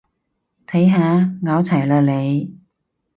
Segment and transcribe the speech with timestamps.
[0.65, 2.59] 睇下，拗柴喇你